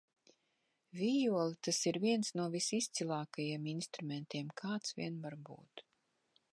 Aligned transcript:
Vijole, 0.99 1.57
tas 1.67 1.81
ir 1.91 1.99
viens 2.05 2.31
no 2.39 2.47
visizcilākajiem 2.55 3.69
instrumentiem, 3.75 4.53
kāds 4.65 4.97
vien 5.03 5.25
var 5.29 5.41
būt. 5.51 5.89